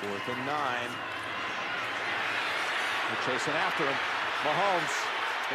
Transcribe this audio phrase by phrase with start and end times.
[0.00, 0.90] Fourth and nine.
[3.08, 3.96] They're chasing after him.
[4.44, 4.94] Mahomes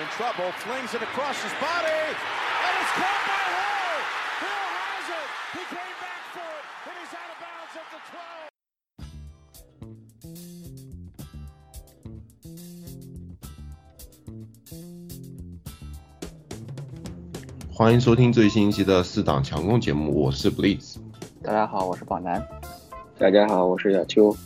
[0.01, 3.99] in trouble, flings it across his body, and it's caught by Hill.
[4.41, 5.29] Hill has it.
[5.53, 8.21] He came back for it, and he's out of bounds at the 12.
[17.73, 20.97] 欢迎收听最新一期的四档强攻节目，我是 Blitz。
[21.43, 22.54] 大家好，我是宝南。
[23.18, 24.36] 大家好，我是小秋。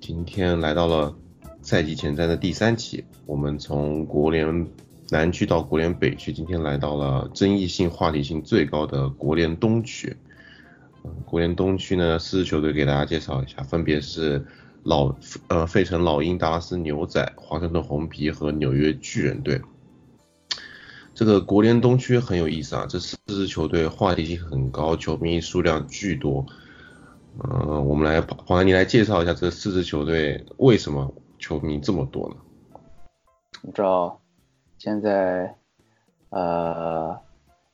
[0.00, 1.14] 今天来到了
[1.60, 4.66] 赛季前瞻的第三期，我们从国联
[5.10, 10.16] 南区到国联北区，今天来到了争议性、话题性最高的国联东区。
[11.26, 14.42] 国联东区呢，四支球队给大家介绍一下，分别是
[14.82, 15.14] 老
[15.48, 19.60] 呃费城老鹰、达拉斯牛仔、华盛顿红皮和纽约巨人队。
[21.14, 26.46] 这个国联东区很有意思啊，这四支球队话题性很高，球迷数量巨多。
[27.38, 32.36] 呃，我们来黄兰，你来介绍一下这四支球队为什么球迷这么多呢？
[33.60, 34.18] 你知道
[34.78, 35.54] 现在
[36.30, 37.18] 呃，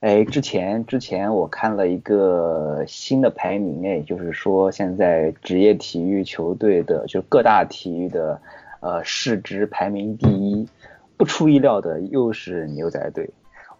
[0.01, 8.41] 哎，之前之前我看了一个新的排名，哎，就是说现在职业体育球队的，就各大体育的
[8.81, 10.67] 呃市值排名第一，
[11.15, 13.29] 不出意料的又是牛仔队。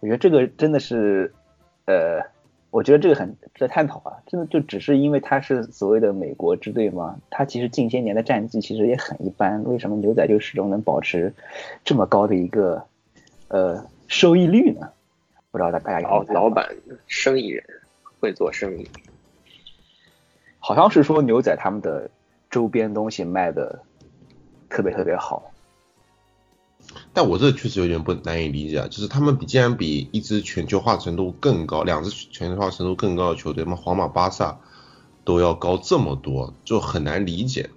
[0.00, 1.34] 我觉得这个真的是
[1.84, 2.32] 呃。
[2.74, 7.20] 我觉得这个很值得探讨啊，真的就只是因为他是所谓的美国之队吗？
[7.30, 11.32] 他其实近些年的战绩其实也很一般，为什么牛仔就始终能保持
[11.84, 12.84] 这么高的一个
[13.46, 14.88] 呃收益率呢？
[15.52, 16.68] 不知道大大家有没有老老板
[17.06, 17.64] 生意人
[18.18, 18.88] 会做生意，
[20.58, 22.10] 好像是说牛仔他们的
[22.50, 23.82] 周边东西卖的
[24.68, 25.52] 特别特别好，
[27.12, 34.60] 但我这确实有点不难以理解啊，就是他们比竟然比一支全球化程度更高，两支全球化程度更高的球队，嘛皇马、巴萨
[35.24, 37.70] 都要高这么多，就很难理解。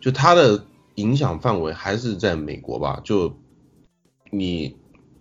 [0.00, 3.00] 就它的影响范围还是在美国吧？
[3.04, 3.36] 就
[4.30, 4.76] 你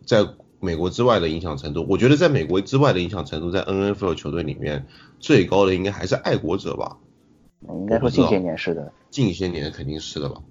[0.06, 0.28] 在
[0.60, 4.88] 美国之外的影响程度，我觉得在美国之外的影响程度，在 NFL 球队里面
[5.20, 6.98] 最高的应该还是爱国者吧？
[7.68, 10.42] 应该说近些年是的，近些年肯定是的吧？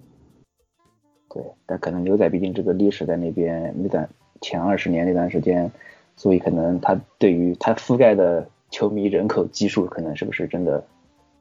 [1.29, 4.09] 对，但可能牛仔毕竟这个历史在那边那段
[4.41, 5.71] 前二十年那段时间，
[6.17, 10.85] 所以可能他对于他覆盖的球迷人口基数，可能是不是真的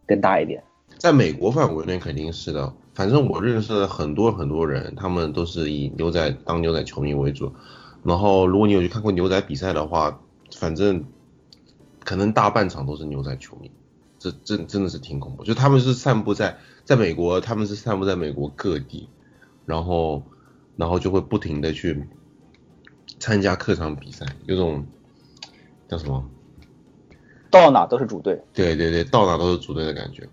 [0.05, 0.61] 更大一点？
[0.97, 7.53] 在美国范围内肯定是的，反正我认识的很多很多人，他们都是以牛仔当牛仔球迷为主。
[8.03, 10.19] 然后如果你有去看过牛仔比赛的话，
[10.55, 11.05] 反正
[12.03, 13.69] 可能大半场都是牛仔球迷，
[14.17, 15.43] 这真真的是挺恐怖。
[15.43, 19.07] 就他们是散布在在美国，他们是散布在美国各地。
[19.67, 20.23] 然后，
[20.77, 22.01] 然后就会不停的去
[23.19, 24.85] 参加客场比赛，有种
[25.89, 26.23] 叫什么？
[27.51, 28.41] 到哪都是主队。
[28.53, 30.25] 对对对，到哪都是主队的感觉。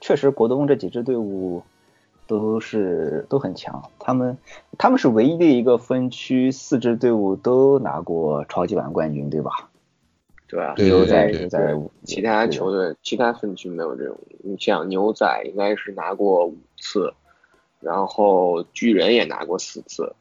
[0.00, 1.62] 确实，国东这几支队伍
[2.26, 4.38] 都是都很强，他们
[4.78, 9.68] 他们是唯一的一个分区四支队伍都拿过超级碗冠军，对吧？
[10.46, 14.18] 对啊，牛仔对牛仔其他球队其他分区没有这种。
[14.42, 17.12] 你像牛仔应该是拿过五次，
[17.80, 20.14] 然后巨人也拿过四次，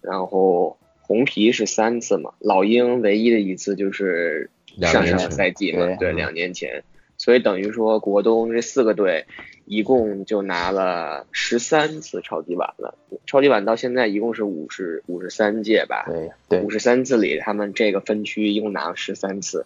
[0.00, 6.82] 然后红皮是三次嘛，老鹰唯一的一次就是上上个赛季嘛，对对，两年前。
[7.16, 9.24] 所以等于说国东这四个队
[9.66, 19.64] 一共就拿了十三次超级碗了，超级碗到现在一共是五十五十三届吧，对对五十三次里，他们这个分区一共拿了十三次，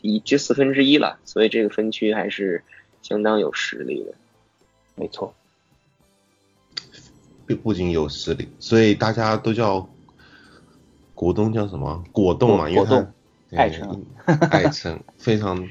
[0.00, 2.64] 一就四分之一了，所以这个分区还是
[3.02, 4.14] 相当有实力的。
[4.94, 5.34] 没错。
[7.48, 9.88] 不不仅有实力，所以大家都叫
[11.14, 13.12] 国东叫什么果冻嘛，因为冻
[13.48, 14.04] 对爱称
[14.50, 15.68] 爱称非常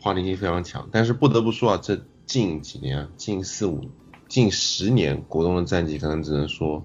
[0.00, 0.88] 话题性非常强。
[0.92, 3.90] 但是不得不说啊，这近几年，近四五、
[4.28, 6.82] 近十年，国东的战绩可能只能说，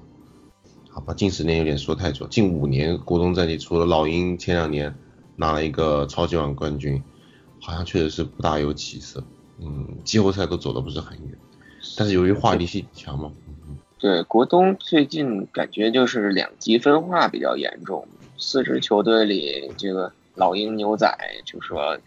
[0.90, 4.94] 好吧，近十年有点说太久，近五年国东战绩除了老鹰前两年
[5.36, 7.02] 拿了一个超级碗冠军，
[7.62, 9.24] 好像确实是不大有起色，
[9.60, 11.38] 嗯，季后赛都走的不是很远。
[11.96, 13.32] 但是由于话题性强嘛，
[14.06, 18.08] 对，国东最近感觉就是两极分化比较严重，
[18.38, 21.12] 四支球队里，这个老鹰、牛仔
[21.44, 21.98] 就说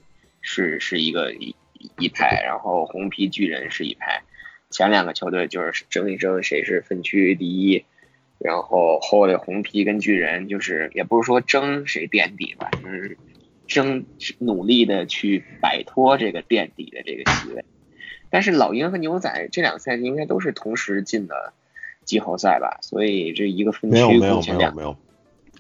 [0.41, 1.57] 是是一个一
[1.97, 4.23] 一派，然后红皮巨人是一派，
[4.71, 7.85] 前两个球队就是争一争谁是分区第一，
[8.39, 13.19] 然后后来红皮跟巨人就是也不是说争谁垫底吧，就是
[13.67, 14.07] 争
[14.39, 17.65] 努力的去摆脱这个垫底的这个席位。
[18.31, 21.55] 但是老鹰和牛仔这两个赛季应该都是同时进的
[22.09, 24.97] 季后赛吧，所以这一个分区没有没有没有没有，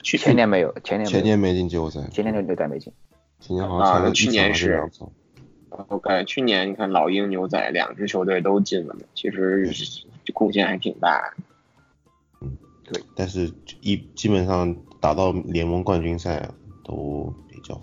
[0.02, 2.90] 去前年没有，前年前年没进季后赛，前年就牛仔没进。
[3.38, 5.12] 前年好像去年是两场。
[5.88, 9.70] 我感觉去年你看老鹰、牛仔两支球队都进了嘛，其实
[10.32, 11.34] 贡献还挺大。
[12.40, 13.52] 嗯，对，但是
[13.82, 16.48] 一基本上打到联盟冠军赛
[16.82, 17.78] 都比较，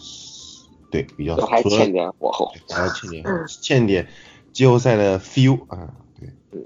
[0.90, 4.08] 对，比较还欠点火候，还欠点欠点
[4.52, 6.66] 季后赛的 feel 啊，对。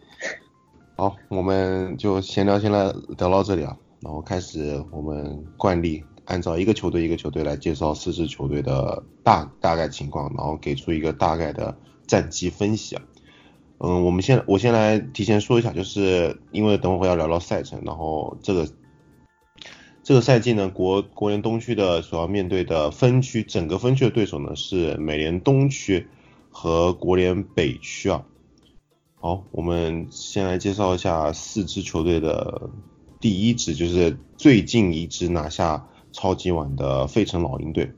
[0.99, 6.03] 好，我们就闲聊先来聊到这里啊，然后开始我们惯例。
[6.25, 13.01] 按照一个球队一个球队来介绍四支球队的大大概情况，然后给出一个大概的战绩分析啊。
[13.77, 18.67] 嗯，我们先我先来提前说一下，就是因为等会要聊到赛程，然后这个
[20.03, 26.09] 这个赛季呢，国国联东区的所要面对的分区整个分区的对手呢是美联东区
[26.49, 28.25] 和国联北区啊。
[29.19, 32.69] 好，我们先来介绍一下四支球队的
[33.19, 35.85] 第一支，就是最近一支拿下。
[36.11, 37.91] 超级碗的费城老鹰队，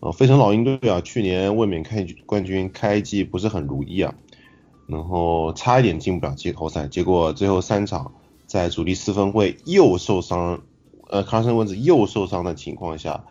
[0.00, 4.12] 呃，费城老鹰队啊，去年卫冕开冠军开季不是很如意啊，
[4.88, 8.12] 然后差一点进不了季后赛，结果最后三场
[8.48, 10.62] 在主力四分会又受伤，
[11.08, 13.24] 呃，卡森温子又受伤的情况下，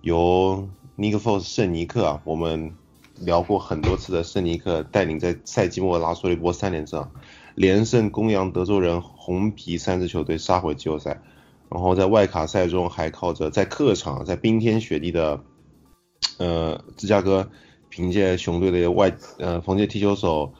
[0.00, 2.74] 由尼克福斯圣尼克啊，我们
[3.20, 7.08] 聊过很多次的圣尼克带领在赛季末拉出了一波三连胜，
[7.54, 11.22] 连胜公羊、德州人、红皮三支球队杀回季后赛。
[11.70, 15.42] 然后在外卡赛中还靠着在客场在冰天雪地的
[16.36, 17.50] 呃芝加哥，
[17.88, 20.52] 凭借熊队的外呃防界踢球手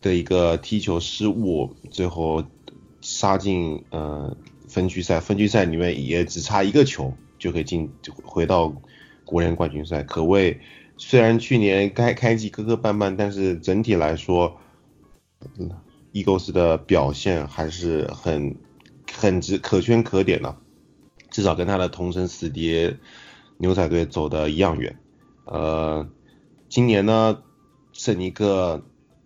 [0.00, 2.42] 的一个踢球失误，最后
[3.00, 4.36] 杀进呃
[4.66, 5.20] 分区赛。
[5.20, 7.88] 分区赛里面也只差一个球就可以进
[8.24, 8.74] 回到
[9.24, 10.60] 国联冠军赛，可谓
[10.96, 14.58] 虽然去年开开季磕磕绊绊，但是整体来说
[16.12, 18.56] ，，Eagles 的表现还是很。
[19.16, 20.56] 很值可圈可点的，
[21.30, 22.96] 至少跟他的同城死敌
[23.58, 24.98] 牛仔队走的一样远。
[25.44, 26.08] 呃，
[26.68, 27.40] 今年呢，
[27.92, 28.82] 圣尼克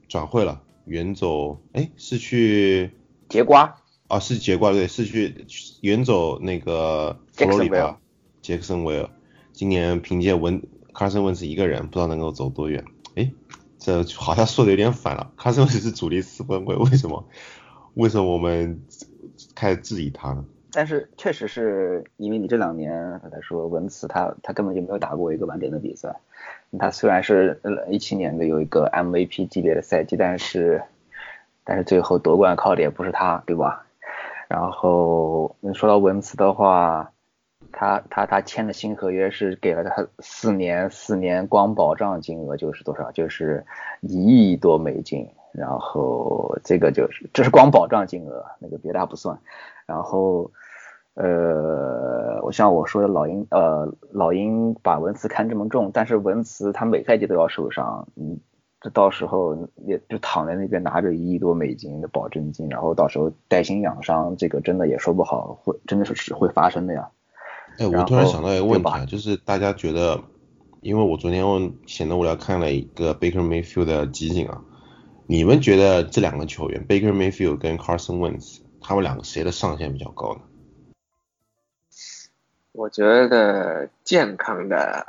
[0.06, 2.90] 转会了，远走，哎，是去
[3.30, 3.76] 结瓜
[4.08, 5.46] 啊，是结瓜对，是去
[5.80, 7.98] 远走那个佛罗里达，
[8.42, 9.08] 杰克森维尔。
[9.54, 10.60] 今年凭借文
[10.98, 12.84] carson was 一个人，不知道能够走多远。
[13.14, 13.30] 哎，
[13.78, 17.24] 这好像说的有点反了，卡森文斯是主力四分卫，为什么？
[17.94, 18.82] 为什么我们？
[19.54, 22.92] 开始质疑他了，但是确实是因为你这两年
[23.30, 26.16] 来说，文茨他他根本就没有打过一个完整的比赛。
[26.76, 30.82] 他虽然是一七年的有一个 MVP 级别的赛季，但是
[31.62, 33.86] 但是最后夺冠靠的也不是他，对吧？
[34.48, 37.12] 然后你说到文茨的话，
[37.72, 43.10] 他他他签的新合约是给了他四年，四年光保障金额就是多少？
[43.12, 43.64] 就是
[44.00, 45.28] 一亿多美金。
[45.50, 49.36] 然后这个就是这是光保障金额，那个别的不算。
[49.86, 50.50] 然后
[51.14, 58.38] 呃，我像我说的老鹰呃老鹰把文茨看这么重，但是文茨他每赛季都要受伤，嗯，
[58.80, 59.56] 这到时候
[59.86, 67.08] 也就躺在那边拿着一亿多美金的保证金，然后到时候带薪养伤，这个真的也说不好，会真的是是会发生的呀。
[67.78, 70.20] 哎，我突然想到一个问题啊，就是大家觉得，
[70.80, 74.62] 因为我昨天问闲得无聊看了一个 Baker Mayfield 的集锦啊。
[75.28, 80.40] 你们觉得这两个球员，Baker Mayfield 跟 Carson Wentz，他们两个谁的上限比较高呢？
[82.72, 85.06] 我觉得健康的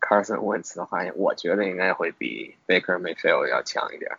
[0.00, 4.10] Carson Wentz 的话，我觉得应该会比 Baker Mayfield 要强一点。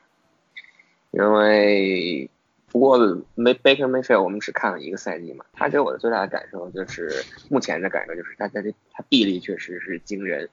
[1.12, 2.30] 因为
[2.76, 3.00] 不过
[3.38, 8.60] May Baker Mayfield 我们只看了一个赛季嘛，他给我的最大的感受就是，目前的感受就是他他
[8.92, 10.50] 他臂力确实是惊人，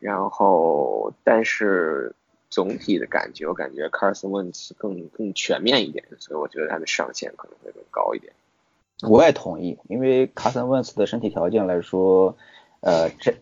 [0.00, 2.12] 然后但是。
[2.50, 8.32] 总体的感觉，我感觉 Carson Wentz 更更全面一点，所以我觉得他的上限可能会更高一点。
[9.02, 12.38] 我也同意，因为 Carson Wentz 的身体条件来说，
[12.80, 13.34] 呃，这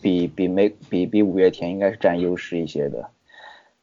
[0.00, 3.10] 比比没比比五月天应该是占优势一些的。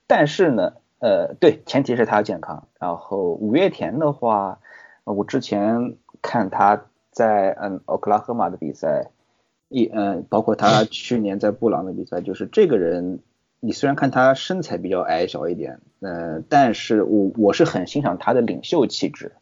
[0.08, 2.68] 但是呢，呃，对，前提是他要健康。
[2.80, 4.60] 然后五月田的话，
[5.04, 9.10] 我之前看他在嗯奥克拉荷马的比赛，
[9.68, 13.20] 一嗯，包括他去年在布朗的比赛，就是这个人。
[13.64, 19.34] 你虽然看他身材比较矮小一点，呃，但是我我是很欣赏他的领袖气质，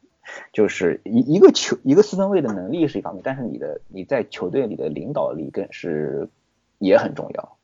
[0.51, 6.27] 就是一一个球一个四分卫的能力是一方面，但是你的你在球队里的领导力更是
[6.79, 7.57] 也很重要。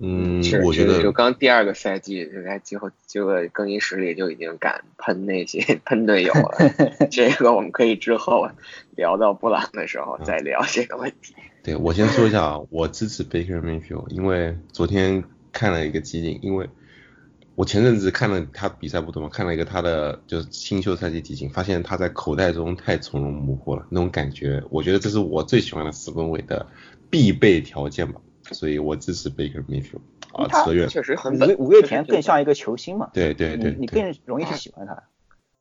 [0.00, 6.56] 嗯，我觉得就刚第二个赛季就在季后这个更衣室里就已经敢喷那些 喷队友了，
[7.10, 8.48] 这个我们可以之后
[8.94, 11.34] 聊到布朗的时候再聊这个问题。
[11.64, 16.70] 对我先说一下啊，我支持 Baker Mayfield，因为昨天看了一个集锦，因为
[17.56, 26.64] 我前阵子看了他比赛不多嘛，看了一个他的就是新秀赛季集锦，发现他在口袋中太从容模糊了，那种感觉，我觉得这是我最喜欢的四分卫的
[27.10, 28.20] 必备条件吧。
[28.54, 30.00] 所以我支持 Baker Mayfield
[30.32, 30.88] 啊，他扯远。
[30.88, 31.48] 确实很五稳。
[31.48, 35.02] 月五月田确实挺更像一个球星嘛，对对对你更容易去喜欢他。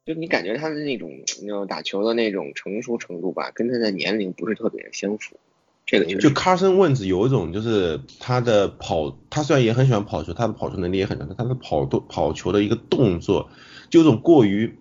[0.05, 5.37] 就你感觉他的那种那种打球的那种成熟程度吧，跟他的年龄不是特别相符。
[5.85, 13.49] 这个确就 Carson Wentz 有一种就是他的跑，他虽然也很喜欢跑球，他的跑球能力也很强，但他的跑动跑球的一个动作
[13.89, 14.77] 就有种过于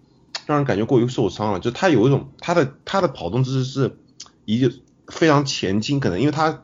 [0.47, 3.97] 让人感觉过于受伤了，就他有一种他的他的跑动姿势是
[4.45, 4.73] 一个
[5.07, 6.63] 非常前倾，可能因为他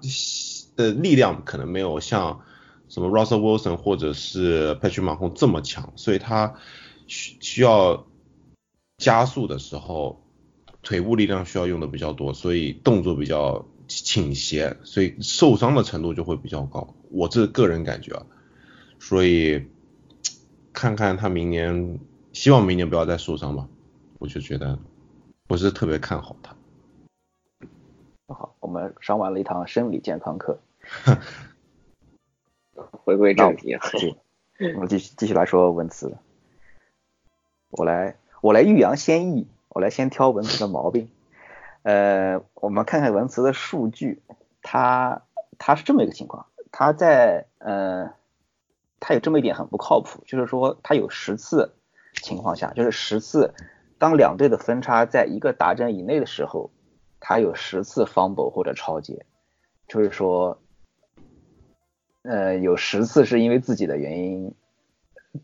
[0.77, 2.43] 的力量可能没有像
[2.89, 6.55] 什么 Russell Wilson 或者是 Patrick Mahomes 这么强，所以他
[7.07, 8.07] 需需要
[8.99, 10.23] 加速的时候，
[10.83, 16.95] 腿部力量需要用的比较多，所以动作比较倾斜，所以受伤的程度就会比较高。
[17.11, 18.27] 我这个人感觉啊，
[18.99, 19.67] 所以
[20.73, 21.99] 看看他明年，
[22.33, 23.69] 希望明年不要再受伤吧。
[24.19, 24.79] 我就觉得
[25.49, 26.55] 不是特别看好他。
[28.35, 30.59] 好，我们上完了一堂生理健康课，
[33.05, 36.17] 回归正题，是，我们继续继续来说文词。
[37.71, 41.09] 我来我来欲扬先抑，我来先挑文词的毛病。
[41.83, 44.23] 呃，我们看看文词的数据，
[44.63, 45.23] 它
[45.59, 48.13] 它是这么一个情况，它在呃，
[49.01, 51.75] 它有这么一点很不靠谱，就是说它有十次
[52.15, 53.55] 情况下，就是十次，
[53.99, 56.71] 当两队的分差在一个打针以内的时候，
[57.25, 59.25] 他有十次 fumble 或者超节，
[59.87, 60.59] 就是说，
[62.23, 64.53] 呃，有十次是因为自己的原因，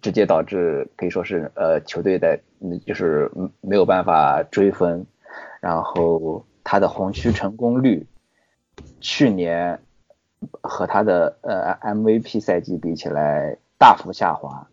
[0.03, 2.41] 直接导致可以说是呃球队的，
[2.85, 3.31] 就是
[3.61, 5.07] 没有办法追分，
[5.61, 8.09] 然后他的红区成功率，
[9.01, 9.81] 去年
[10.61, 14.69] 和他的呃 MVP 赛季比起来大幅下滑，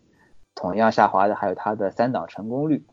[0.56, 2.84] 同样下滑的还有他的三档成功率，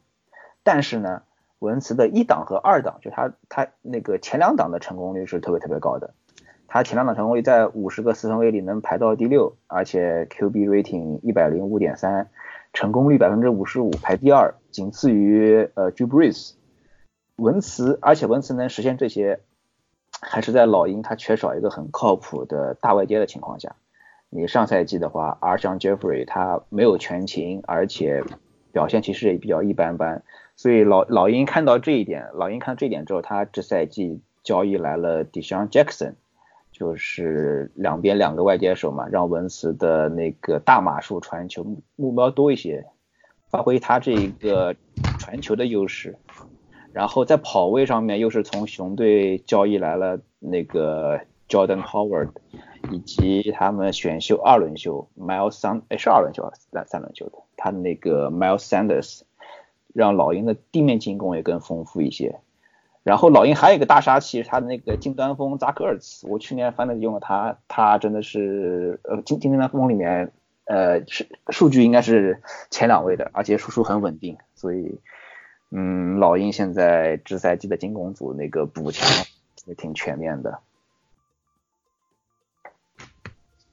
[0.62, 1.24] 但是呢，
[1.64, 6.14] 文茨的一档和二档，就他他那个前两档的成功率是特别特别高的，
[6.68, 12.30] 他前两档成功率在五十个四分卫里能排到第六，而且 QB rating 一百零五点三，
[12.74, 16.56] 成功率百分之五十五排第二，仅次于呃 Drew Brees。
[17.38, 19.40] 文茨，而且文茨能实现这些，
[20.22, 23.76] 还是在老鹰他缺少一个很靠谱的大外接的情况下。
[24.30, 28.24] 你上赛季的话，阿像 Jeffrey 他没有全勤，而且
[28.72, 30.24] 表现其实也比较一般般，
[30.56, 36.14] 所以老老鹰看到这一点，老鹰看到这一点之后，他这赛季交易来了 d e s h a n Jackson，
[36.72, 42.86] 就是两边两个外接手嘛，让文茨的那个大码数传球目标多一些，
[43.50, 44.76] 发挥他这一个
[45.20, 46.16] 传球的优势。
[46.92, 51.20] 然后在跑位上面又是从熊队交易来了那个
[51.50, 52.30] Jordan Howard，
[52.92, 59.22] 以及他们选秀二轮秀 Miles Sand，哎是二轮秀三三轮秀的，他的那个 Miles Sanders，
[59.94, 62.40] 让老鹰的地面进攻也更丰富一些。
[63.04, 70.32] 然后老鹰还有一个大杀器，他的那个近端锋扎克尔茨，我去年反正用了他，他真的是呃近近端锋里面
[70.66, 75.00] 呃是数据应该是前两位的，而且输出很稳定，所以。
[75.76, 79.26] 嗯，老鹰现在这赛季的进攻组那个补强
[79.66, 80.60] 也挺全面的。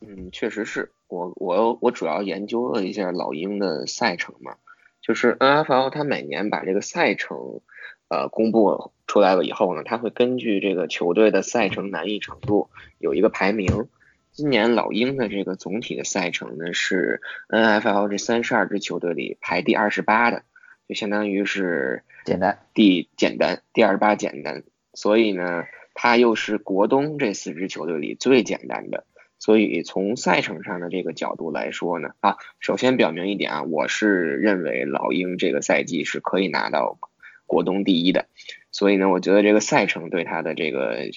[0.00, 4.56] 嗯，确实是我我我主要研究了一下老鹰的赛程嘛，
[5.02, 7.60] 就是 NFL 它每年把这个赛程
[8.08, 13.88] 呃公布出来了以后呢，它会根据这个球队的赛程难易程度有一个排名。
[14.32, 20.42] 今年老鹰的这个总体的赛程呢是 NFL 这三十二支球队里排第二十八的。
[20.88, 25.64] 就相当于是简单，第简单，第二十八简单，所以呢，
[25.94, 29.04] 它又是国东这四支球队里最简单的，
[29.40, 36.98] 所以从赛程上的这个角度来说呢，啊，首先表明一点啊，我是认为老鹰这个赛季是可以拿到
[37.46, 38.26] 国东第一的，
[38.70, 41.10] 所以呢，我觉得这个赛程对他的这个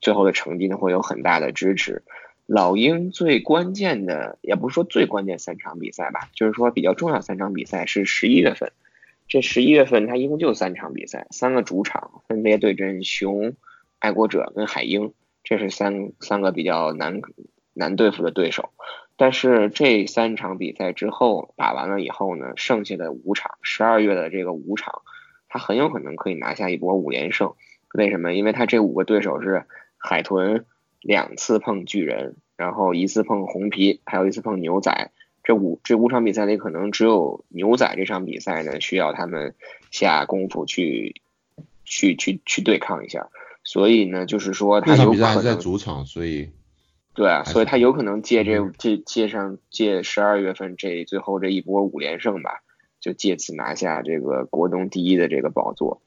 [0.00, 2.02] 最后的成绩呢会有很大的支持。
[2.46, 8.72] 老鹰最关键的，也不是说最关键三场比赛吧，就是说比较重要三场比赛是十一月份。
[9.28, 13.54] 这十一月份，他一共就三场比赛，三个主场分别对阵熊、
[14.00, 15.12] 爱国者跟海鹰，
[15.44, 17.20] 这是三三个比较难
[17.74, 18.70] 难对付的对手。
[19.16, 25.02] 但是这三场比赛之后打完了以后呢，剩下的五场，十二月的这个五场，
[25.48, 27.52] 他很有可能可以拿下一波五连胜。
[27.92, 28.32] 为什么？
[28.32, 29.66] 因为他这五个对手是
[29.98, 30.64] 海豚
[31.00, 35.10] 两次碰巨人，然后一次碰红皮，还有一次碰牛仔。
[35.42, 39.54] 这五这五场比赛里，可能只有牛仔这场比赛呢，需要他们
[39.90, 41.20] 下功夫去
[41.84, 43.28] 去去去对抗一下。
[43.64, 46.50] 所以呢，就是说他有可能在主场，所以
[47.20, 52.62] 对啊，所以他有可能借这借借上借十二月份这最后这一波五连胜吧，
[52.98, 56.00] 就借此拿下这个国东第一的这个宝座。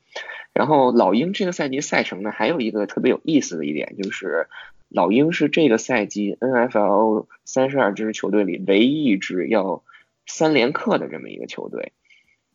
[0.54, 4.48] 然后老鹰这个赛季赛程呢，还有一个特别有意思的一点就是。
[4.90, 9.84] 老鹰是这个赛季 NFL 三十二支球队里唯一一支要
[10.28, 11.94] 三连客的这么一个球队。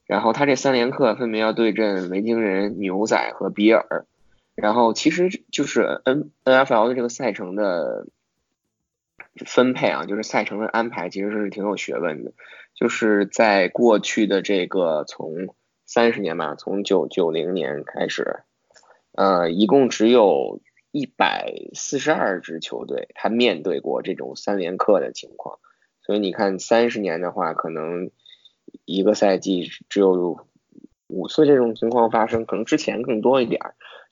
[0.07, 4.07] 然后他这三连客分别要对阵维京人、牛仔和比尔。
[4.55, 8.07] 然后其实就是 N NFL 的这个赛程的
[9.47, 12.33] 分配啊，就是赛程的安排其实是挺有学问的。
[12.75, 15.55] 就是在过去的这个从
[15.85, 18.41] 三十年吧，从九九零年开始，
[19.13, 25.59] 呃，一共只有一百四十二支球队，他面对过这种三连客的情况。
[26.03, 28.11] 所以你看，三十年的话，可能。
[28.85, 30.47] 一个赛季只有
[31.07, 33.61] 五次这种情况发生，可能之前更多一点。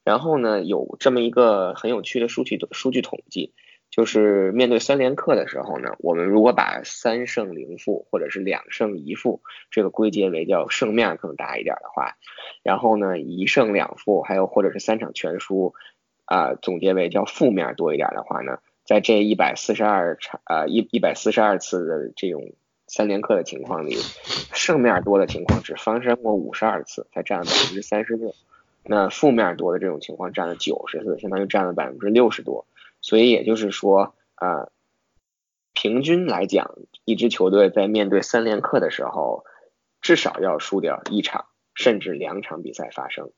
[0.02, 3.52] 然后呢，有这么一个很有趣的数据数据统计，
[3.96, 12.18] 就是面对三连客的时候呢，我们如果把三胜零负或者是两胜一负这个归结为叫胜面更大一点的话，
[12.62, 15.72] 然后呢一胜两负还有或者是三场全输
[16.26, 22.52] 啊总结为叫负面多一点的话呢，在这一百四十二场啊一一百四十二次的这种。
[22.88, 23.96] 三连客的情况里，
[24.52, 28.32] 胜面多的情况只发生过五十二次，才占了百分之三十六。
[28.84, 32.64] 那负面多的这种情况占了九十次，相当于占了百分之六十多。
[33.06, 34.66] 所以也就是说，啊，
[35.74, 39.44] 平均来讲，一支球队在面对三连客的时候，
[40.00, 43.30] 至少要输掉一场，甚至两场比赛发生。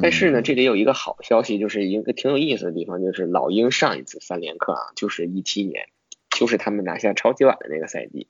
[0.00, 5.90] 但是呢，这里有一个好消息，就是一个挺有意思的地方，就是老鹰上一次三连客啊，就是一七年，
[6.30, 8.28] 就是他们拿下超级碗的那个赛季。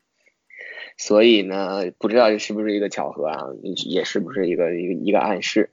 [0.99, 3.47] 所以呢，不知道这是不是一个巧合啊？
[3.63, 5.71] 也是不是一个一个一个暗示？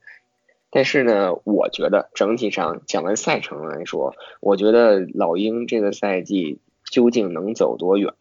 [0.70, 8.14] 但是呢，我觉得整体上讲完赛程来说，我觉得老鹰这个赛季究竟能走多远，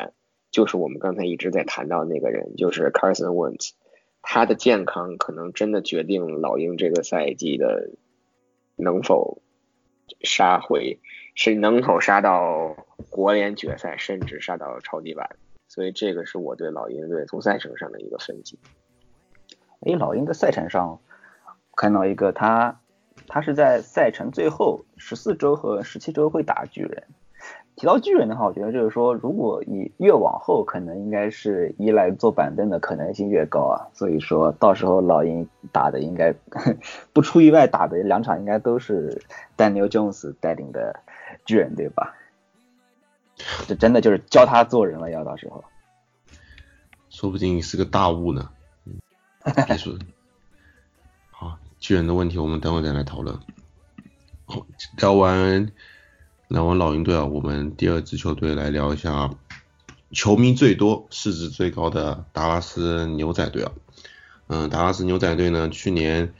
[0.49, 3.73] 就是我们刚才一直在谈到那个人，就是 Carson Wentz，
[4.23, 7.91] 他的健康可能真的决定老鹰这个赛季的
[8.75, 9.43] 能否
[10.23, 10.99] 杀回，
[11.35, 12.75] 是能否杀到
[13.11, 15.29] 国联决赛，甚至杀到超级碗。
[15.67, 18.57] 所以这个是我对老鹰队从赛程上的一个分析。
[19.81, 20.99] 哎，老鹰的赛程上
[21.79, 22.81] 看到一个，他
[23.29, 27.03] 他是在赛程最后十四周和十七周会打巨人。
[27.77, 33.87] 提到巨人的话，我觉得就是说，如果你越往后，可能应该是依赖坐板凳的可能性越高啊。
[33.93, 36.35] 所以说到时候老鹰打的应该
[37.13, 39.21] 不出意外，打的两场应该都是
[39.55, 40.99] 丹尼尔·琼斯带领的
[41.45, 42.13] 巨人，对吧？
[43.69, 45.63] 这真的就是教他做人了，要到时候，
[47.09, 48.49] 说不定是个大物呢。
[49.65, 49.99] 别说，好，
[51.79, 53.39] 巨人的问题我们等会再来讨论。
[54.45, 54.65] 好，
[54.97, 55.71] 聊完
[56.47, 59.29] 聊完老鹰队啊，我们第二支球队来聊一下
[60.11, 63.71] 球迷最多、市值最高的达拉斯牛仔队啊。
[64.47, 66.33] 嗯，达拉斯牛仔队呢，去年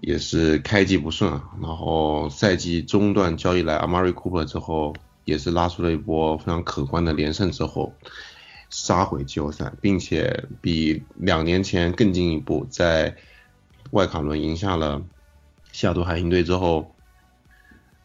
[0.00, 4.94] 也是开季不顺啊，然后赛季中段交易来阿马瑞库珀之后。
[5.26, 7.94] 也是拉出了一波非常可观的连胜之后，
[8.68, 13.16] 杀回季后赛，并且比两年前更进一步，在
[13.90, 15.02] 外卡轮赢下了
[15.72, 16.94] 西雅图海鹰队之后，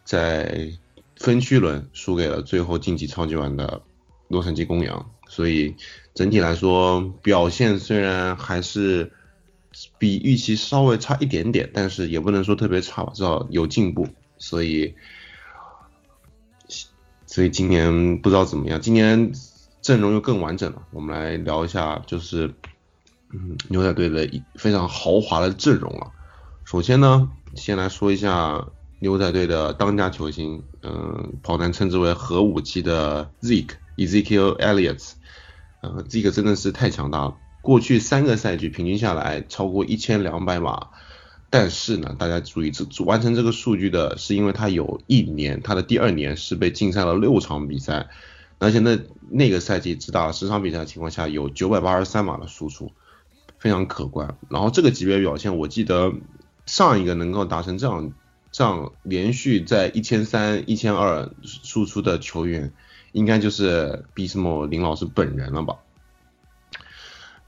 [0.04, 0.70] 在
[1.16, 3.82] 分区轮输给了最后晋级超级碗的
[4.28, 5.76] 洛杉矶公羊，所以
[6.14, 9.12] 整体来说表现虽然还是
[9.98, 14.96] 比预期稍微差一点点，但是也不能说特别差吧，至少有进步，所以。
[17.32, 19.32] 所以今年不知道怎么样，今年
[19.84, 20.82] 阵容又更完整了。
[20.90, 22.52] 我们来聊一下，就是
[23.32, 26.12] 嗯牛仔队的一非常豪华的阵容了。
[26.66, 28.68] 首先呢，先来说一下
[29.00, 35.12] 牛仔队的当家球星，嗯，跑男称之为核武器的 Zeke Ezekiel Elliott，
[35.82, 37.38] 呃，Zeke 真的是太强大了。
[37.62, 40.88] 过去三个赛季平均下来超过一千两百码。
[41.52, 48.08] 但是呢，大家注意，这完成这个数据的是因为他有一年，他的第二年是被禁赛了六场比赛，
[48.60, 49.00] 而且那
[49.32, 52.92] 那个赛季只打了十场比赛的情况下，有九百八十三码的输出，
[53.60, 54.38] 非常可观。
[54.50, 56.12] 然后这个级别表现，我记得
[56.66, 58.14] 上一个能够达成这样
[58.52, 62.74] 这样连续在一千三、一千二输出的球员，
[63.12, 65.76] 应该就是 b i s m o 林老师本人了吧。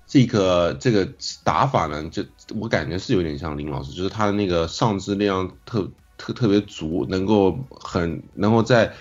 [0.05, 1.07] 这个这个
[1.45, 2.23] 打法呢，就
[2.59, 8.93] 我感觉是有点像林老师，就是他的那个上肢力量特特特别足，能够很能够在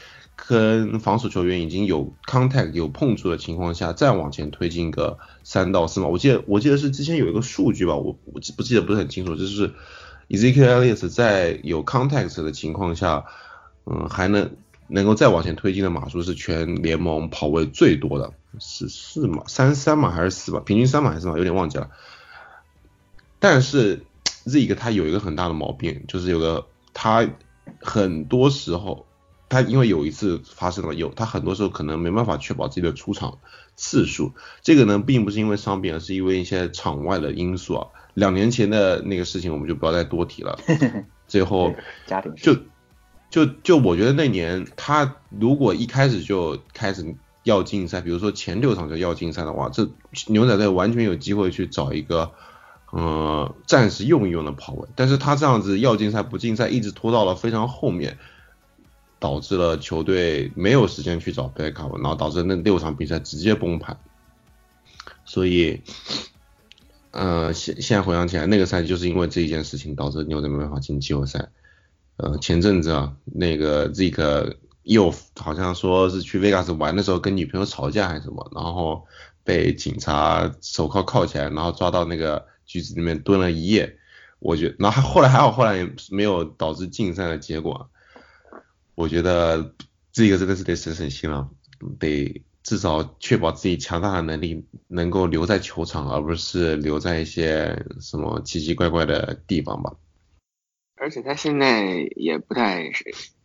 [0.46, 6.06] 跟防守球员已经有 contact 有碰触的情况下，再往前推进个三到四码。
[6.06, 9.72] 我记得我记得是之前有一个数据吧，我我记不记得不是很清楚，就是
[10.28, 13.24] Ezekiel Elliott 在有 contact 的情况下，
[13.86, 14.50] 嗯，还能。
[14.92, 20.58] 能够再往前推进的码数是全联盟跑位最多的，是四码、三三码还是四码？
[20.58, 21.38] 平均三码还是四码？
[21.38, 21.88] 有点忘记了。
[23.38, 24.04] 但是
[24.46, 27.24] Z 个他有一个很大的毛病，就是有个他
[27.80, 29.06] 很多时候
[29.50, 33.38] 他因为有一次发生了有他很多时候可能没办法确保自己的出场
[33.76, 34.32] 次数，
[34.62, 37.88] 这个呢并不是因为伤病，而是因为一些场外的因素啊。
[38.14, 40.58] 两年前的那个事情我们就不要再多提了。
[41.28, 41.74] 最后
[42.06, 42.56] 家庭就
[43.28, 49.90] 就就我觉得那年他如果一开始就开始要竞赛，比如说前六场就要竞赛的话，这
[50.28, 52.32] 牛仔队完全有机会去找一个。
[52.92, 58.18] 呃，暂时用一用的跑位，但是他这样子要竞赛不竞赛，一直拖到了非常后面，
[59.20, 63.96] 导致了球队没有时间去找 backup，然后导致那六场比赛直接崩盘。
[65.24, 65.80] 所以，
[67.12, 71.50] 呃，现现在回想起来，那个赛季就是因为这一件事情导致牛仔没办法进季后赛。
[72.16, 79.06] 呃，前阵子啊，那个 Zeke 又好像说是去 Vegas 玩的时候跟女朋友吵架还是什么，然后
[79.44, 82.50] 被警察手铐铐起来，然后抓到那个。
[82.70, 83.98] 局子里面蹲了一夜，
[84.38, 87.89] 我觉，然后后来还好，后来也没有导致禁赛的结果。
[89.00, 89.74] 我觉得
[90.12, 91.48] 这个真的是得省省心了，
[91.98, 99.96] 得至少确保自己强大的能力能够留在球场，而不是留在一些什么奇奇怪怪的地方吧。
[100.96, 102.92] 而且他现在也不太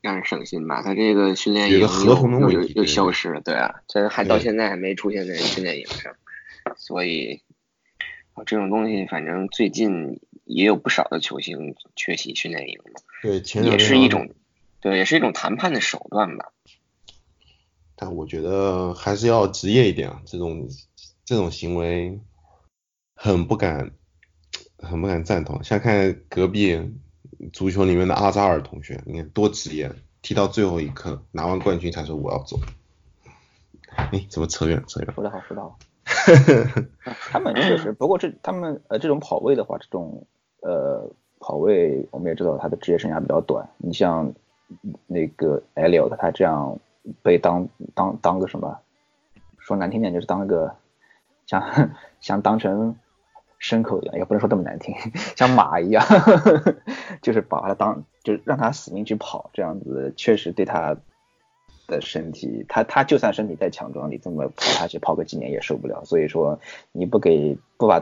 [0.02, 6.14] 让人省心吧，他这个训练营合同的问题又消失了，对啊，这还到现在还没出现在训练营上，
[6.76, 7.42] 所以。
[8.46, 13.00] 这种东西，反正最近也有不少的球星缺席训练营嘛。
[13.22, 14.30] 对，也是一种，
[14.82, 16.52] 对，也是一种谈判的手段吧。
[17.96, 20.68] 但我觉得还是要职业一点啊，这种
[21.24, 22.20] 这种行为
[23.16, 23.92] 很不敢，
[24.78, 25.64] 很不敢赞同。
[25.64, 26.80] 像看隔壁
[27.54, 32.60] 足球里面的阿扎尔同学，你看多职业，踢到最后一刻，拿完冠军才说我要走。
[33.96, 35.14] 哎，怎么扯远扯远？
[35.14, 35.80] 说得好，说得好。
[37.32, 40.28] 他们确实，不过这他们呃这种跑位的话，这种
[40.60, 41.10] 呃
[41.40, 43.70] 跑位我们也知道他的职业生涯比较短。
[43.78, 44.34] 你像
[45.08, 46.78] 那个艾利奥特，他这样
[47.22, 48.80] 被当当当个什么，
[49.60, 50.76] 说难听点就是当个
[51.46, 51.64] 像
[52.22, 52.96] 像当成
[53.60, 54.96] 牲口一样，也不能说这么难听，
[55.36, 56.04] 像马一样，
[57.22, 60.98] 就是把他当就让他死命去跑，这样子确实对他。
[61.88, 66.04] 的身体，他他就算身体再强壮，你这么跑下去跑个几年也受不了。
[66.04, 66.60] 所以说，
[66.92, 68.00] 你不给不把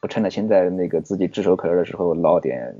[0.00, 2.74] 不趁着现在那个自己炙手可热的时候捞点，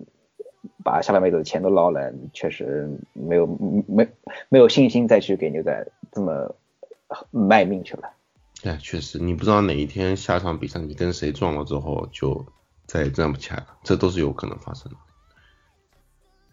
[0.84, 3.46] 把下半辈子的钱都捞来，确实没有
[3.86, 4.08] 没
[4.48, 6.54] 没有信心再去给牛仔这么
[7.30, 8.10] 卖命去了。
[8.64, 12.46] 哎，确实，你不知道哪一天下场比赛你跟谁撞了之后就
[12.86, 14.98] 再也站不起来了，这都是有可能发生的。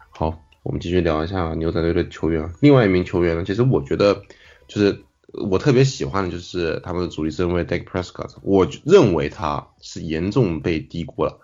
[0.09, 0.39] 好。
[0.61, 2.53] 我们继续聊一下牛仔队的球员。
[2.59, 4.23] 另外一名球员呢，其实我觉得
[4.67, 5.05] 就是
[5.49, 8.35] 我特别喜欢的就是他们的主力身位 Dak Prescott。
[8.43, 11.39] 我认为他是严重被低估了。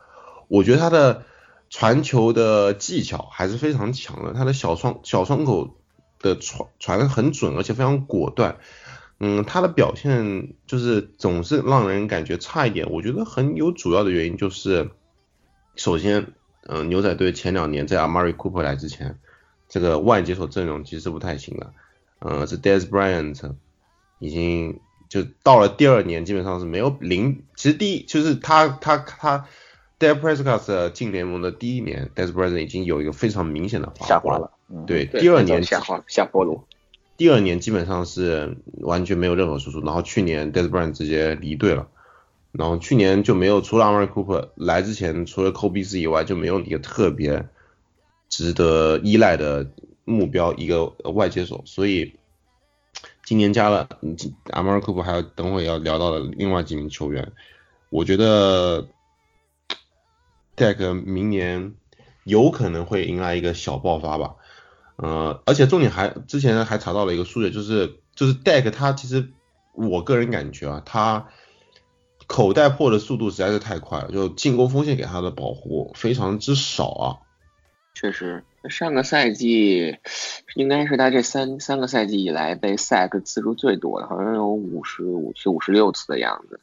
[0.50, 1.24] 我觉得他的
[1.76, 5.76] 传球的技巧还是非常强的，他的小窗小窗口
[6.20, 8.60] 的传传很准，而且非常果断。
[9.20, 12.90] 嗯，他的表现就是总是让人感觉差一点。
[12.92, 14.90] 我觉得很有主要的原因就是，
[15.76, 16.28] 首先。
[16.68, 19.20] 嗯，牛仔队前两年在 Amari Cooper 来之前，
[19.70, 21.74] 这个外接手阵容其实不太行的。
[22.18, 23.54] 嗯，是 Des Bryant
[24.18, 27.44] 已经就到了第二年，基本上是没有零。
[27.56, 29.46] 其实第一就是他他他
[30.00, 34.52] Dez Prescott 进联盟的第一年，Dez Bryant 已经有一个非常明显的下滑了。
[34.86, 36.64] 对，第二年下滑下坡路。
[37.18, 41.88] 第二年基本上是完全没有任何输出，然后去年 Dez Bryant 直接离队了。
[42.52, 47.48] 然后去年就没有，除了 Amari Cooper 来之前，除了 Kobe 斯以外，就没有一个特别
[48.30, 49.70] 值得依赖的
[50.06, 51.64] 目标，一个外接手。
[51.66, 52.14] 所以
[53.26, 53.90] 今年加了
[54.48, 57.34] Amari Cooper，还有等会要聊到的另外几名球员，
[57.90, 58.88] 我觉得
[60.56, 61.74] Dak 明年
[62.24, 64.36] 有可能会迎来一个小爆发吧。
[64.98, 69.30] 呃，而且重点还之前还查到了一个数据，就是就是 Dak 他其实
[69.74, 71.28] 我个人感觉啊，他
[72.28, 77.06] 口袋破的速度实在是太快了，就进攻锋线给他的保护非常之少啊。
[77.94, 79.98] 确实，上个赛季
[80.56, 86.60] 应该是他这三三个赛季以来被 Sac 次数最多的，好像有五十五次、五十六次的样子，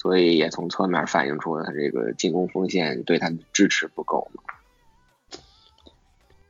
[0.00, 4.44] 所以也从侧面反映出了他这个进攻锋线对他的支持不够嘛。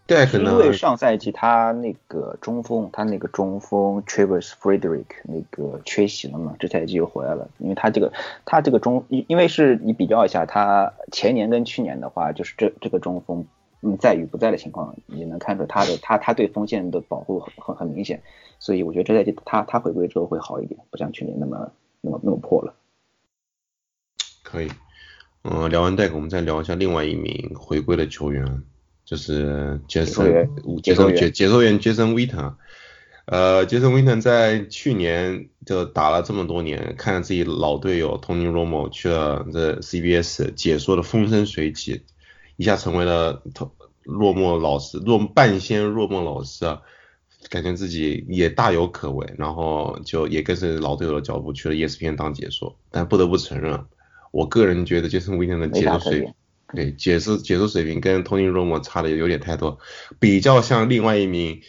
[0.07, 7.49] 对，因为上赛季他那个中锋，他那个中锋 Travis Frederick 那个缺席了嘛，这赛季又回来了。
[7.57, 8.13] 因为他这个
[8.45, 13.47] 他这个中，因因为是你比较一下，他前年跟去年的话，就是这这个中锋
[13.81, 18.21] 嗯在与不在的情况，也能看出他的他他对锋线的保护很很很明显。
[18.59, 21.71] 所以我觉得这赛季他他回归之后会好一点，不像去年那么
[22.03, 22.75] 那么那么破了。
[24.51, 24.69] 可以，
[25.43, 28.63] 嗯，聊完戴克，我们再聊一下另外一名回归的球员。
[29.05, 30.49] 就是杰森
[30.83, 32.57] 解说员解说员杰森威特。
[33.25, 42.03] 呃，杰森·威腾在去年就打了这么多年，看着自己老队友托尼·罗莫去了这 CBS 解说的风生水起，
[42.57, 43.71] 一下成为了托
[44.03, 46.81] 洛莫老师，落半仙落寞老师啊，
[47.51, 52.75] 感觉自己也大有可为，然后就也跟着老队友的脚步去了 ESPN 当解说。
[52.91, 53.85] 但不得不承认，
[54.39, 56.35] 我个人觉得杰森·威廉的解说水平，
[56.75, 59.79] 对解说解说水平跟托尼·罗莫差的有点太多，
[60.19, 61.61] 比较像另外一名。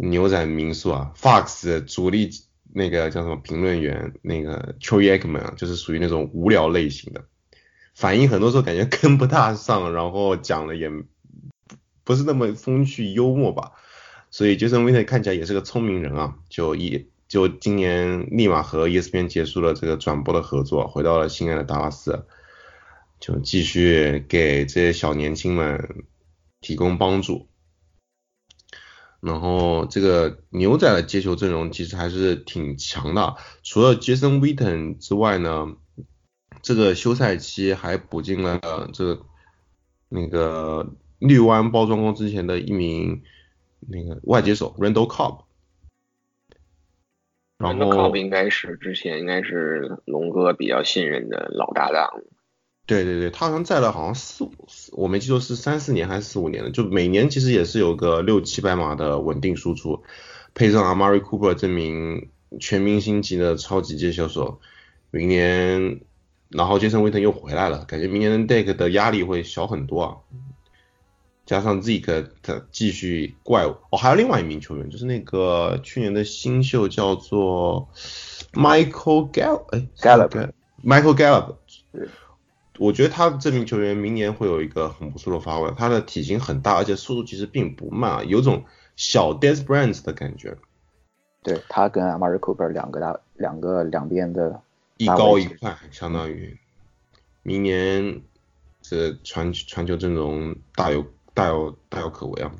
[0.00, 2.30] 牛仔民宿啊，Fox 主力
[2.72, 7.24] 那个叫什么评论员，那个 Troy Aikman 啊，就是属于那种无聊类型的，
[7.96, 10.88] 反应很多时候感觉跟不大上，然后讲的也
[12.04, 13.72] 不是那么风趣幽默吧。
[14.30, 22.24] 所以 Jason n t e r 看起来也是个聪明人啊，就一就今年立马和 ESPN 结束了这个转播的合作，回到了心爱的达拉斯，
[23.20, 26.06] 就继续给这些小年轻们
[26.62, 27.46] 提供帮助。
[29.20, 35.76] 然后这个牛仔的接球阵容其实还是挺强的，除了 Jason Witten 之外呢，
[36.62, 39.26] 这个休赛期还补进了这个
[40.08, 43.22] 那个绿湾包装工之前的一名
[43.80, 45.47] 那个外接手 Randall Cobb。
[47.58, 52.22] Randall Cobb 应该是之前应该是龙哥比较信任的老搭档。
[52.86, 54.50] 对对对，他好像在了好像四五，
[54.92, 60.02] 我没记错是三四年还是四五年的，就每年其实也是有个六七百码的稳定输出，
[60.54, 64.60] 配上 Amari Cooper 这名全明星级的超级接球手，
[65.10, 66.00] 明年
[66.48, 70.16] 然后杰森威腾又回来了，感觉明年的 Deck 的压力会小很多啊，
[71.48, 77.88] 加上 Zeke 的继续怪物，哦还有另外一名球员就是那个去年的新秀叫做
[78.52, 81.54] Michael Gall，哎 Gallup，Michael Gallup。
[82.78, 90.54] 我觉得他这名球员明年会有一个很不错的发挥，他的体型很大，而且速度其实并不慢，有种小 d e s Brands 的感觉。
[91.42, 94.60] 对他跟 Amari Cooper 两个大两个两边的，
[94.98, 96.58] 一高一快，相当于
[97.42, 98.20] 明年
[98.82, 101.06] 这传传球阵容大有
[101.38, 102.52] 大有大有可为啊。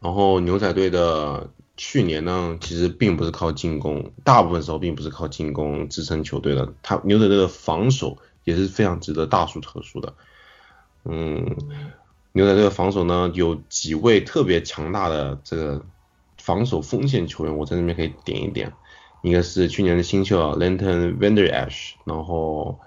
[0.00, 8.18] 然后牛仔队的去年呢，其实并不是靠进攻，大部分时候并不是靠进攻支撑球队的，他牛仔队的防守。
[8.44, 10.14] 也是非常值得大书特书的。
[11.04, 11.54] 嗯，
[12.32, 15.84] 牛仔队的防守呢，有几位特别强大的这个
[16.38, 18.72] 防守锋线球员，我在这边可以点一点。
[19.20, 22.80] 一个是去年的新秀 Lanton Vander Ash，然后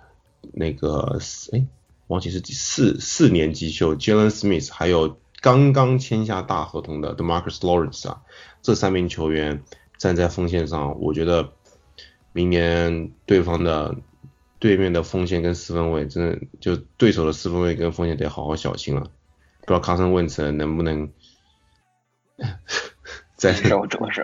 [0.52, 1.20] 那个
[1.52, 1.64] 哎，
[2.12, 8.22] 忘记是第四四年级秀 Jalen Smith，还有刚刚签下大合同的 Demarcus Lawrence 啊，
[8.62, 9.64] 这三名球员
[9.98, 11.54] 站在锋线上，我觉得
[12.34, 13.96] 明年对方的。
[14.60, 19.02] 对面的锋线跟四分卫，真的就对手的四分卫跟锋线得好好小心了。
[19.62, 21.12] 不知道康森问此能不能
[23.36, 24.24] 在这这么说，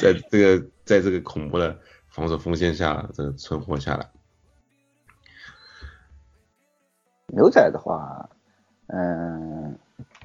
[0.00, 4.10] 在这个 在这个恐怖的防守锋线下，这个存活下来。
[7.32, 8.28] 牛仔的话，
[8.86, 9.74] 嗯，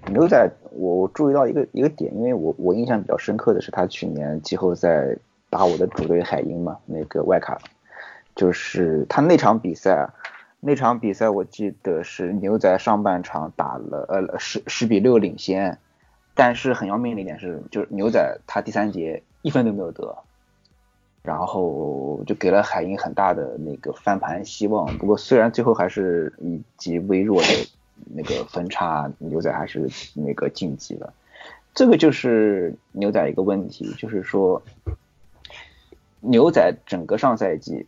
[0.08, 5.16] 牛仔我注意到一个一个点，因为我我印象比较深刻的是他去年季后赛
[5.50, 7.58] 打我的主队海鹰嘛，那个外卡。
[8.36, 10.10] 就是他那场比赛，
[10.60, 15.78] 那场比赛我记得是牛仔上半场打了呃十十比六领先，
[16.34, 20.18] 但是很要命的一点是，就是牛仔他第三节一分都没有得，
[21.26, 24.98] 然后就给了海鹰很大的那个翻盘希望。
[24.98, 27.48] 不过虽然最后还是以极微弱的
[28.14, 31.14] 那个分差，牛仔还是那个晋级了。
[31.74, 34.62] 这个就是牛仔一个问题，就是说
[36.22, 37.86] 牛仔整个上赛季。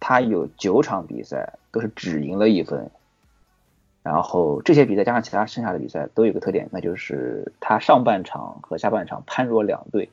[0.00, 2.88] 他有九场比赛都是只赢了一分，
[4.04, 10.08] 然后这些比赛加上其他剩下的比赛都有个特点，那就是他上半场和下半场判若两队。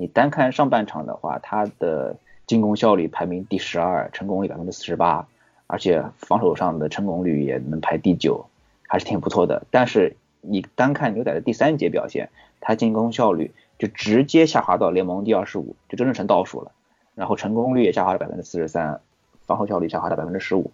[0.00, 2.14] 你单看上半场的话，他的
[2.46, 5.26] 进攻效率排名第十二，成功率百分之四十八，
[5.66, 8.46] 而且防守上的成功率也能排第九，
[8.86, 9.66] 还是挺不错的。
[9.72, 12.28] 但是你单看牛仔的第三节表现，
[12.60, 16.70] 他进攻效率就直接下滑到联盟第二十五，就真正成倒数了。
[17.16, 19.00] 然后成功率也下滑了百分之四十三。
[19.46, 20.70] 防守效率下滑了百分之十五，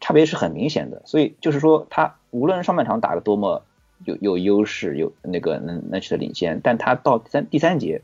[0.00, 1.02] 差别是很明显的。
[1.06, 3.62] 所以就是说，他无论上半场打得多么
[4.04, 8.02] 有有优势，有那个能能取得领先，但他到三第三节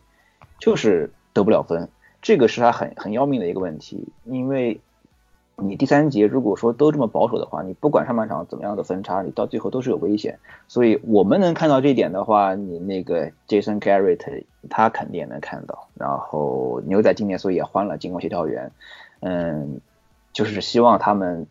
[0.64, 1.90] 就是得不了分，
[2.22, 4.09] 这个是他很很要命的一个问题。
[4.24, 4.81] 因为
[5.57, 10.38] 你第三节如果说都这么保守的话，你不管上半场怎么样的分差，你到最后都是有危险。
[10.66, 15.88] 所以我们能看到这一点的话，你那个 Jason Garrett 他肯定也能看到。
[15.92, 18.72] 然后牛仔今年所以也换了进攻协调员，
[19.20, 19.81] 嗯。
[20.33, 21.46] 就是希望他们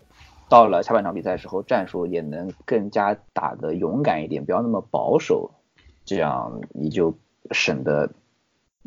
[0.49, 5.52] 到了下半场比赛时候，战术也能更加打得勇敢一点，不要那么保守，
[6.04, 7.15] 这样你就
[7.52, 8.10] 省得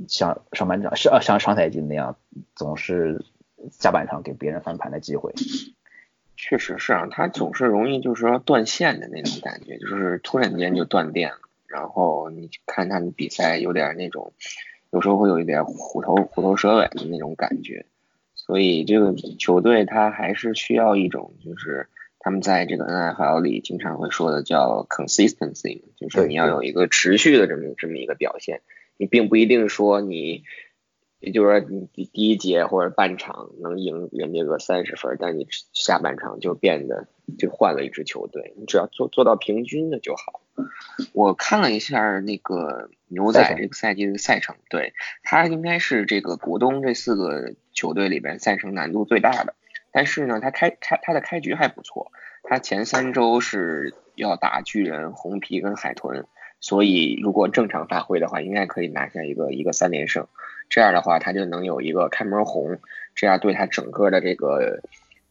[0.09, 2.17] 像上半场是呃像上赛季那样
[2.55, 3.25] 总是
[3.71, 5.33] 下半场给别人翻盘的机会。
[6.37, 11.39] 确实是啊，他总是容易就是说断线的那种感觉，就是突然间就断电了。
[11.67, 14.35] 然后你看他的比赛，有点那种，
[14.91, 17.87] 有时候会有一点虎头虎头蛇尾的那种感觉。
[18.35, 28.61] 所以这个球队他还是需要一种，就是他们在这个 NFL 里经常会说的叫 consistency，就是你要有一个持续的这么这么一个表现。
[28.97, 30.45] 你并不一定说你。
[31.19, 40.43] 也就是说，你第第一节或者半场能赢人家个三十分，但你下半场就变得就换了一支球队，你只要做做到平均的就好。
[41.15, 49.55] 我看了一下那个牛仔这个赛季的赛程，对他应该是这个国东这四个球队里边赛程难度最大的，
[49.93, 56.27] 但是呢，他开开他的开局还不错，他前三周是要打巨人、红皮跟海豚，
[56.67, 60.27] 所以如果正常发挥的话，应该可以拿下一个一个三连胜。
[60.69, 62.81] 这样的话，他就能有一个开门红，
[63.15, 64.81] 这样对他整个的这个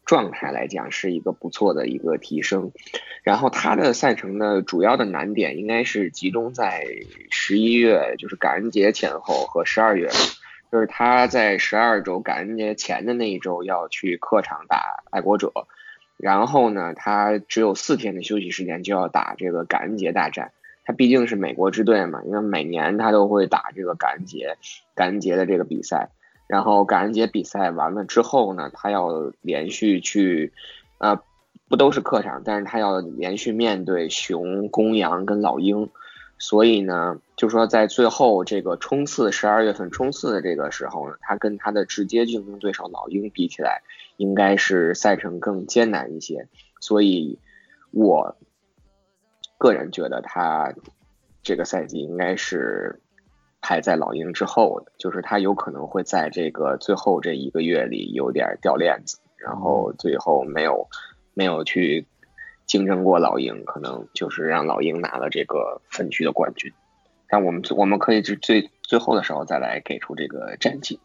[0.06, 2.72] 状态来讲是一个不错的一个提升。
[3.22, 6.86] 然后他的赛程的主要的难点应该是集中在
[7.28, 10.08] 十一月，就是感恩节前后和十二月，
[10.72, 15.52] 就是他在十二周感恩节前的那一周要去客场打爱国者，
[16.16, 20.52] 然后呢，他只有四天的休息时间就要打这个感恩节大战。
[20.86, 24.56] 他毕竟是美国之队嘛，因为每年他都会打这个感恩节、
[24.94, 26.10] 感恩节的这个比赛，
[26.46, 30.52] 然后感恩节比赛完了之后呢，他要连续去，
[30.98, 31.20] 呃，
[31.68, 35.90] 不都是客场，但是他要连续面对熊、公羊跟老鹰，
[36.38, 43.82] 所以呢，就说在最后这个冲刺十二月份冲刺的这个时候呢，他跟他的直接竞争对手老鹰比起来，
[44.18, 46.46] 应该是赛程更艰难一些，
[46.78, 47.40] 所以
[47.90, 48.36] 我。
[49.58, 50.72] 个人觉得他
[51.42, 53.00] 这个赛季应该是
[53.60, 60.88] 排在老鹰之后的，就是他有可能会在这个最后这一个月里有点掉链子，然后最后没有
[61.34, 62.06] 没有去
[62.66, 66.72] 竞争过老鹰，可能就是让老鹰拿了这个分区的冠军。
[67.28, 71.00] 但我们我们可以最最最后的时候再来给出这个战绩，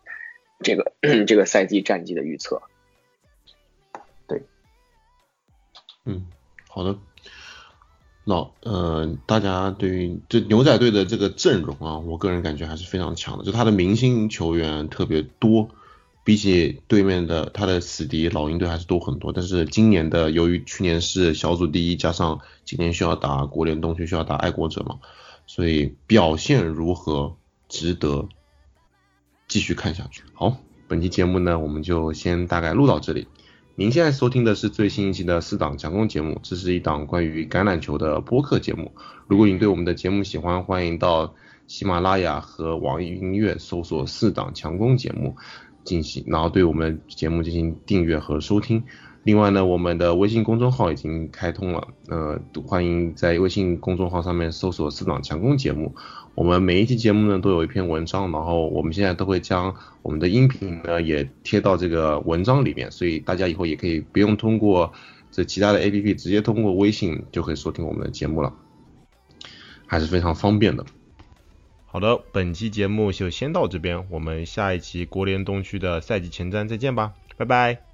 [0.60, 0.92] 这个
[1.26, 2.62] 这个赛季战绩的预测。
[4.28, 4.44] 对，
[6.06, 6.28] 嗯，
[6.68, 6.96] 好的。
[8.24, 15.70] 老呃，大家对于这牛仔队的这个阵容啊，我个人感觉还是非常强的，就他的明星球员特别多，
[16.24, 19.34] 比起对面的他的死敌老鹰队还是多很多。
[19.34, 25.00] 但是今年的由于去年是小组第一，加上今年需要打国联东区，需要打爱国者嘛，
[25.48, 27.36] 所以表现如何
[27.70, 28.30] 值得
[29.48, 30.22] 继续看下去。
[30.34, 30.58] 好，
[30.88, 33.28] 本期节目呢，我们就先大概录到这里。
[33.82, 38.92] 您现在收听的是最新一期的四档强攻节目，这是一档关于橄榄球的播客节目。
[39.26, 41.34] 如果您对我们的节目喜欢，欢迎到
[41.66, 45.36] 喜马拉雅和网易音乐搜索四档强攻节目
[45.84, 48.84] 进行，然后对我们节目进行订阅和收听。
[49.24, 55.94] 另外呢，我们的微信公众号已经开通了，呃，欢迎在微信公众号上面搜索四档强攻节目。
[56.34, 64.92] 我们每一期节目呢都有一篇文章，然后我们现在都会将我们的音频呢也贴到这个文章里面，所以大家以后也可以不用通过
[65.30, 68.54] 这其他的 A P P，直接通过微信就可以收听我们的节目了，
[69.86, 70.84] 还是非常方便的。
[71.86, 77.91] 好的，本期节目就先到这边，我们下一期国联东区的赛季前瞻再见吧，拜拜。